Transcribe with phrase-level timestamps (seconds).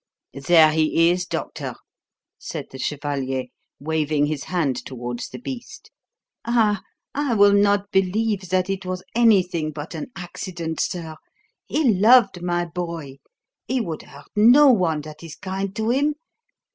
[0.47, 1.75] "There he is, doctor,"
[2.39, 3.43] said the chevalier,
[3.79, 5.91] waving his hand towards the beast.
[6.43, 6.81] "Ah,
[7.13, 11.17] I will not believe that it was anything but an accident, sir.
[11.67, 13.17] He loved my boy.
[13.67, 16.15] He would hurt no one that is kind to him.